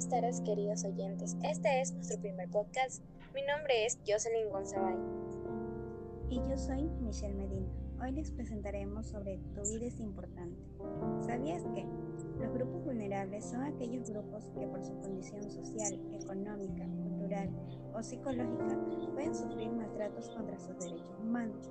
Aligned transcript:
Buenas 0.00 0.22
tardes 0.22 0.40
queridos 0.40 0.84
oyentes, 0.84 1.36
este 1.44 1.82
es 1.82 1.92
nuestro 1.92 2.18
primer 2.20 2.48
podcast. 2.48 3.02
Mi 3.34 3.42
nombre 3.42 3.84
es 3.84 3.98
Jocelyn 4.08 4.48
González. 4.50 4.98
Y 6.30 6.36
yo 6.36 6.56
soy 6.56 6.88
Michelle 7.02 7.34
Medina. 7.34 7.68
Hoy 8.00 8.12
les 8.12 8.30
presentaremos 8.30 9.08
sobre 9.08 9.36
Tu 9.54 9.60
vida 9.60 9.88
es 9.88 10.00
importante. 10.00 10.58
¿Sabías 11.20 11.62
que 11.74 11.84
los 12.38 12.50
grupos 12.50 12.82
vulnerables 12.82 13.44
son 13.44 13.62
aquellos 13.62 14.08
grupos 14.08 14.48
que 14.58 14.66
por 14.68 14.82
su 14.82 14.98
condición 15.02 15.50
social, 15.50 16.00
económica, 16.14 16.86
cultural 16.86 17.50
o 17.94 18.02
psicológica 18.02 18.78
pueden 19.12 19.34
sufrir 19.34 19.70
maltratos 19.70 20.30
contra 20.30 20.58
sus 20.58 20.78
derechos 20.78 21.18
humanos? 21.20 21.68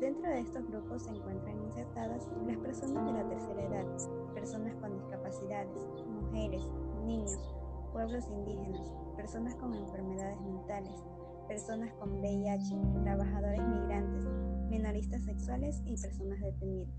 Dentro 0.00 0.28
de 0.28 0.40
estos 0.40 0.66
grupos 0.68 1.04
se 1.04 1.10
encuentran 1.10 1.62
insertadas 1.62 2.28
las 2.46 2.58
personas 2.58 3.06
de 3.06 3.12
la 3.12 3.26
tercera 3.26 3.62
edad, 3.62 3.86
personas 4.34 4.74
con 4.76 4.92
discapacidades, 4.98 5.86
mujeres, 6.08 6.62
niños, 7.04 7.38
pueblos 7.94 8.24
indígenas, 8.28 8.92
personas 9.16 9.54
con 9.54 9.72
enfermedades 9.72 10.40
mentales, 10.40 10.92
personas 11.46 11.92
con 11.94 12.20
VIH, 12.20 12.74
trabajadores 13.04 13.60
migrantes, 13.60 14.24
minoristas 14.68 15.22
sexuales 15.22 15.80
y 15.86 15.96
personas 15.96 16.40
detenidas. 16.40 16.92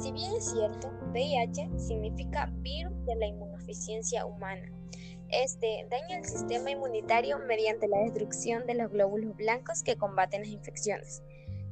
Si 0.00 0.12
bien 0.12 0.32
es 0.36 0.48
cierto, 0.48 0.92
VIH 1.12 1.76
significa 1.76 2.52
virus 2.58 3.04
de 3.04 3.16
la 3.16 3.26
inmunodeficiencia 3.26 4.24
humana. 4.26 4.70
Este 5.28 5.88
daña 5.90 6.18
el 6.18 6.24
sistema 6.24 6.70
inmunitario 6.70 7.38
mediante 7.40 7.88
la 7.88 7.98
destrucción 7.98 8.64
de 8.66 8.74
los 8.74 8.92
glóbulos 8.92 9.36
blancos 9.36 9.82
que 9.82 9.96
combaten 9.96 10.42
las 10.42 10.50
infecciones. 10.50 11.22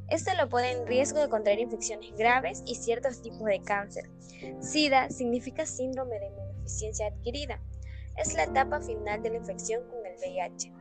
Esto 0.08 0.32
lo 0.36 0.48
pone 0.48 0.72
en 0.72 0.88
riesgo 0.88 1.20
de 1.20 1.28
contraer 1.28 1.60
infecciones 1.60 2.12
graves 2.16 2.64
y 2.66 2.74
ciertos 2.74 3.22
tipos 3.22 3.44
de 3.44 3.60
cáncer. 3.60 4.10
SIDA 4.58 5.08
significa 5.08 5.66
síndrome 5.66 6.18
de 6.18 6.49
inmunodeficiencia 6.70 7.08
adquirida. 7.08 7.58
Es 8.16 8.34
la 8.34 8.44
etapa 8.44 8.80
final 8.80 9.22
de 9.22 9.30
la 9.30 9.36
infección 9.36 9.82
con 9.88 10.04
el 10.06 10.14
VIH. 10.18 10.72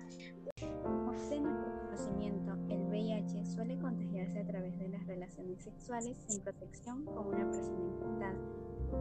Por 0.83 0.91
nuestro 0.91 1.79
conocimiento, 1.81 2.53
el 2.69 2.81
VIH 2.87 3.45
suele 3.45 3.77
contagiarse 3.79 4.39
a 4.39 4.45
través 4.45 4.77
de 4.77 4.89
las 4.89 5.05
relaciones 5.07 5.63
sexuales 5.63 6.17
sin 6.27 6.41
protección 6.41 7.05
con 7.05 7.27
una 7.27 7.49
persona 7.49 7.85
infectada. 7.85 8.37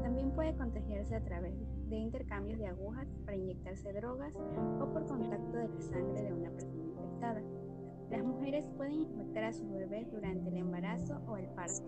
También 0.03 0.31
puede 0.33 0.55
contagiarse 0.57 1.17
a 1.17 1.25
través 1.25 1.55
de 1.89 1.97
intercambios 1.97 2.59
de 2.59 2.67
agujas 2.67 3.09
para 3.25 3.37
inyectarse 3.37 3.93
drogas 3.93 4.35
o 4.81 4.93
por 4.93 5.07
contacto 5.07 5.57
de 5.57 5.69
la 5.69 5.81
sangre 5.81 6.23
de 6.23 6.33
una 6.33 6.51
persona 6.51 6.85
infectada. 6.85 7.43
Las 8.11 8.23
mujeres 8.23 8.65
pueden 8.77 8.95
infectar 8.95 9.45
a 9.45 9.53
sus 9.53 9.71
bebés 9.71 10.11
durante 10.11 10.49
el 10.49 10.57
embarazo 10.57 11.21
o 11.27 11.37
el 11.37 11.47
parto. 11.49 11.83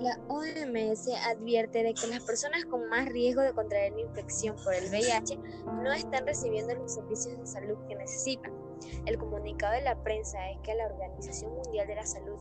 La 0.00 0.18
OMS 0.28 1.08
advierte 1.26 1.82
de 1.82 1.92
que 1.92 2.06
las 2.06 2.22
personas 2.22 2.64
con 2.64 2.88
más 2.88 3.06
riesgo 3.08 3.42
de 3.42 3.52
contraer 3.52 3.92
la 3.92 4.00
infección 4.00 4.56
por 4.64 4.72
el 4.72 4.88
VIH 4.88 5.38
no 5.82 5.92
están 5.92 6.26
recibiendo 6.26 6.74
los 6.74 6.94
servicios 6.94 7.38
de 7.38 7.46
salud 7.46 7.76
que 7.88 7.96
necesitan. 7.96 8.52
El 9.06 9.18
comunicado 9.18 9.74
de 9.74 9.82
la 9.82 10.02
prensa 10.02 10.50
es 10.50 10.58
que 10.62 10.74
la 10.74 10.86
Organización 10.86 11.52
Mundial 11.52 11.86
de 11.86 11.96
la 11.96 12.06
Salud 12.06 12.38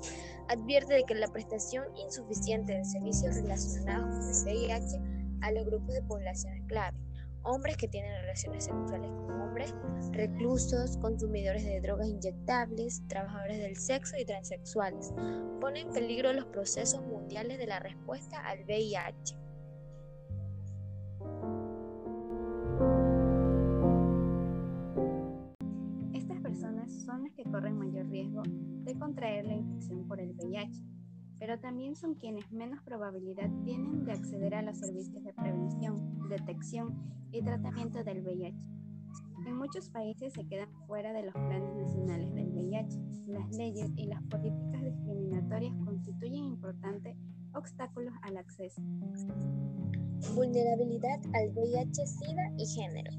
advierte 0.48 0.94
de 0.94 1.04
que 1.04 1.16
la 1.16 1.28
prestación 1.28 1.86
insuficiente 1.98 2.74
de 2.74 2.86
servicios 2.86 3.36
relacionados 3.36 4.16
con 4.16 4.48
el 4.48 4.56
VIH 4.56 5.02
a 5.42 5.52
los 5.52 5.66
grupos 5.66 5.94
de 5.94 6.04
población 6.04 6.66
clave 6.68 6.98
hombres 7.48 7.78
que 7.78 7.88
tienen 7.88 8.12
relaciones 8.22 8.66
sexuales 8.66 9.10
con 9.10 9.40
reclusos, 10.12 10.98
consumidores 10.98 11.64
de 11.64 11.82
drogas 11.82 12.08
inyectables, 12.08 13.02
trabajadores 13.08 13.60
del 13.60 13.76
sexo 13.76 14.16
y 14.18 14.26
transexuales. 14.26 15.14
Pone 15.60 15.82
en 15.82 15.92
peligro 15.92 16.34
los 16.34 16.46
procesos 16.46 17.02
mundiales 17.06 17.58
de 17.58 17.68
la 17.68 17.80
respuesta 17.80 18.40
al 18.40 18.64
VIH. 18.66 19.36
Estas 26.14 26.40
personas 26.42 26.92
son 27.06 27.24
las 27.24 27.34
que 27.34 27.44
corren 27.44 27.78
mayor 27.78 28.08
riesgo 28.10 28.44
de 28.44 28.98
contraer 28.98 29.46
la 29.46 29.54
infección 29.54 30.08
por 30.08 30.20
el 30.20 30.32
VIH 30.32 30.98
pero 31.40 31.60
también 31.60 31.96
son 31.96 32.16
quienes 32.16 32.52
menos 32.52 32.82
probabilidad 32.84 33.50
tienen 33.64 34.06
de 34.06 34.12
acceder 34.12 34.56
a 34.56 34.62
los 34.62 34.78
servicios 34.80 35.24
de 35.24 35.34
prevención, 35.34 36.28
detección 36.30 36.96
y 37.32 37.44
tratamiento 37.44 38.04
del 38.04 38.24
VIH. 38.24 38.77
En 39.46 39.56
muchos 39.56 39.90
países 39.90 40.34
se 40.34 40.46
quedan 40.48 40.70
fuera 40.88 41.14
de 41.14 41.24
los 41.24 41.34
planes 41.34 41.76
nacionales 41.76 42.34
del 42.34 42.50
VIH. 42.50 43.00
Las 43.28 43.50
leyes 43.56 43.92
y 43.96 44.08
las 44.08 44.22
políticas 44.24 44.84
discriminatorias 44.84 45.74
constituyen 45.86 46.46
importantes 46.46 47.16
obstáculos 47.54 48.14
al 48.24 48.38
acceso. 48.38 48.82
Vulnerabilidad 50.36 51.20
al 51.34 51.50
VIH, 51.54 52.06
SIDA 52.06 52.52
y 52.58 52.66
género. 52.66 53.12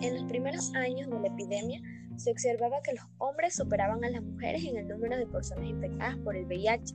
En 0.00 0.14
los 0.14 0.24
primeros 0.24 0.72
años 0.74 1.10
de 1.10 1.20
la 1.20 1.26
epidemia 1.28 1.80
se 2.16 2.30
observaba 2.30 2.80
que 2.82 2.92
los 2.92 3.04
hombres 3.18 3.54
superaban 3.56 4.04
a 4.04 4.10
las 4.10 4.22
mujeres 4.22 4.64
en 4.64 4.76
el 4.76 4.88
número 4.88 5.16
de 5.16 5.26
personas 5.26 5.66
infectadas 5.66 6.16
por 6.18 6.36
el 6.36 6.46
VIH. 6.46 6.94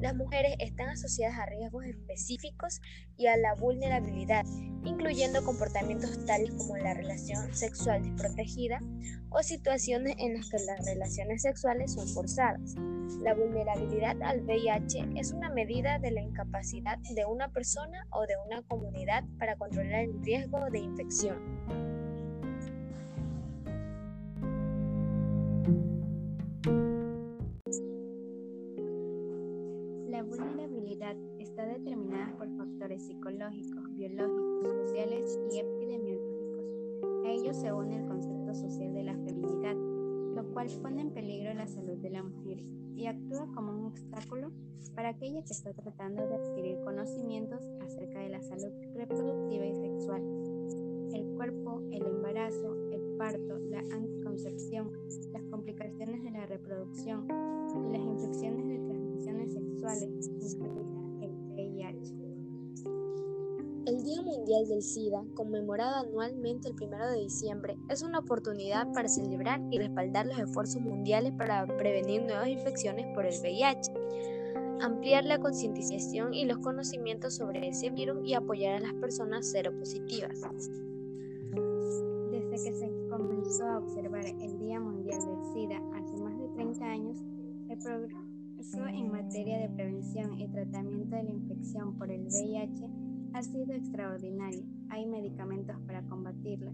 Las 0.00 0.14
mujeres 0.14 0.54
están 0.58 0.90
asociadas 0.90 1.38
a 1.38 1.46
riesgos 1.46 1.84
específicos 1.86 2.80
y 3.16 3.26
a 3.26 3.36
la 3.36 3.54
vulnerabilidad, 3.54 4.44
incluyendo 4.84 5.42
comportamientos 5.42 6.24
tales 6.26 6.50
como 6.50 6.76
la 6.76 6.92
relación 6.92 7.54
sexual 7.54 8.02
desprotegida 8.02 8.78
o 9.30 9.42
situaciones 9.42 10.14
en 10.18 10.34
las 10.34 10.50
que 10.50 10.58
las 10.58 10.84
relaciones 10.84 11.42
sexuales 11.42 11.94
son 11.94 12.06
forzadas. 12.08 12.74
La 13.22 13.34
vulnerabilidad 13.34 14.20
al 14.22 14.42
VIH 14.42 15.08
es 15.16 15.32
una 15.32 15.48
medida 15.48 15.98
de 15.98 16.10
la 16.10 16.20
incapacidad 16.20 16.98
de 16.98 17.24
una 17.24 17.48
persona 17.48 18.06
o 18.10 18.26
de 18.26 18.34
una 18.46 18.62
comunidad 18.62 19.24
para 19.38 19.56
controlar 19.56 20.04
el 20.04 20.22
riesgo 20.22 20.60
de 20.70 20.80
infección. 20.80 21.85
Está 31.38 31.66
determinada 31.66 32.36
por 32.36 32.48
factores 32.56 33.06
psicológicos, 33.06 33.94
biológicos, 33.94 34.72
sociales 34.86 35.38
y 35.52 35.58
epidemiológicos. 35.58 36.64
A 37.24 37.30
ello 37.30 37.52
se 37.54 37.72
une 37.72 37.96
el 37.96 38.06
concepto 38.06 38.54
social 38.54 38.94
de 38.94 39.04
la 39.04 39.14
feminidad, 39.14 39.74
lo 40.34 40.52
cual 40.52 40.68
pone 40.82 41.02
en 41.02 41.10
peligro 41.10 41.54
la 41.54 41.66
salud 41.66 41.96
de 41.98 42.10
la 42.10 42.22
mujer 42.22 42.62
y 42.96 43.06
actúa 43.06 43.46
como 43.54 43.72
un 43.72 43.84
obstáculo 43.86 44.50
para 44.94 45.10
aquella 45.10 45.42
que 45.42 45.52
está 45.52 45.72
tratando 45.74 46.26
de 46.26 46.34
adquirir 46.34 46.80
conocimientos 46.84 47.60
acerca 47.82 48.20
de 48.20 48.30
la 48.30 48.42
salud 48.42 48.72
reproductiva 48.94 49.66
y 49.66 49.74
sexual. 49.74 50.22
El 51.12 51.34
cuerpo, 51.36 51.82
el 51.90 52.06
embarazo, 52.06 52.74
el 52.90 53.16
parto, 53.18 53.58
la 53.58 53.80
anticoncepción, 53.80 54.92
las 55.32 55.42
complicaciones 55.50 56.22
de 56.22 56.30
la 56.30 56.46
reproducción 56.46 57.26
las 57.92 58.00
infecciones 58.00 58.66
de 58.68 58.78
transmisiones 59.16 59.52
sexuales, 59.52 60.30
El 63.86 64.02
Día 64.02 64.20
Mundial 64.20 64.66
del 64.66 64.82
SIDA, 64.82 65.24
conmemorado 65.34 66.06
anualmente 66.06 66.68
el 66.68 66.74
1 66.74 67.12
de 67.12 67.20
diciembre, 67.20 67.76
es 67.88 68.02
una 68.02 68.18
oportunidad 68.18 68.92
para 68.92 69.08
celebrar 69.08 69.60
y 69.70 69.78
respaldar 69.78 70.26
los 70.26 70.38
esfuerzos 70.38 70.82
mundiales 70.82 71.32
para 71.32 71.66
prevenir 71.66 72.22
nuevas 72.22 72.48
infecciones 72.48 73.06
por 73.14 73.24
el 73.26 73.34
VIH, 73.40 73.92
ampliar 74.80 75.24
la 75.24 75.38
concientización 75.38 76.34
y 76.34 76.44
los 76.46 76.58
conocimientos 76.58 77.34
sobre 77.34 77.68
ese 77.68 77.90
virus 77.90 78.18
y 78.24 78.34
apoyar 78.34 78.74
a 78.74 78.80
las 78.80 78.94
personas 78.94 79.46
seropositivas. 79.48 80.40
Desde 82.30 82.64
que 82.64 82.74
se 82.74 82.90
comenzó 83.08 83.64
a 83.66 83.78
observar 83.78 84.26
el 84.26 84.58
Día 84.58 84.80
Mundial 84.80 85.20
del 85.20 85.44
SIDA 85.52 85.80
hace 85.94 86.16
más 86.16 86.36
de 86.38 86.48
30 86.48 86.84
años, 86.84 87.18
el 87.68 87.78
progreso 87.78 88.25
en 88.58 89.12
materia 89.12 89.58
de 89.58 89.68
prevención 89.68 90.40
y 90.40 90.48
tratamiento 90.48 91.14
de 91.14 91.24
la 91.24 91.30
infección 91.30 91.96
por 91.98 92.10
el 92.10 92.22
VIH 92.22 92.88
ha 93.34 93.42
sido 93.42 93.74
extraordinario. 93.74 94.62
Hay 94.88 95.04
medicamentos 95.06 95.76
para 95.86 96.02
combatirla 96.02 96.72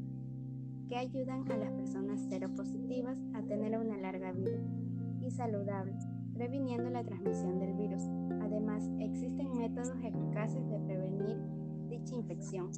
que 0.89 0.97
ayudan 0.97 1.51
a 1.51 1.57
las 1.57 1.73
personas 1.73 2.21
seropositivas 2.29 3.19
a 3.35 3.43
tener 3.43 3.77
una 3.79 3.97
larga 3.99 4.33
vida 4.33 4.61
y 5.21 5.31
saludable, 5.31 5.95
previniendo 6.35 6.89
la 6.91 7.03
transmisión 7.03 7.59
del 7.59 7.75
virus. 7.75 8.03
Además, 8.41 8.89
existen 9.01 9.57
métodos 9.57 9.93
eficaces 10.05 10.69
de 10.69 10.79
prevenir 10.81 11.37
dicha 11.89 12.15
infección. 12.15 12.71